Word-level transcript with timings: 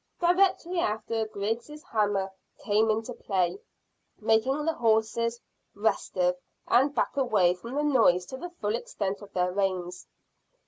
Directly 0.19 0.79
after, 0.79 1.27
Griggs' 1.27 1.83
hammer 1.83 2.31
came 2.57 2.89
into 2.89 3.13
play, 3.13 3.59
making 4.19 4.65
the 4.65 4.73
horses 4.73 5.39
restive 5.75 6.35
and 6.67 6.95
back 6.95 7.15
away 7.15 7.53
from 7.53 7.75
the 7.75 7.83
noise 7.83 8.25
to 8.25 8.37
the 8.37 8.49
full 8.49 8.75
extent 8.75 9.21
of 9.21 9.31
their 9.33 9.51
reins. 9.51 10.07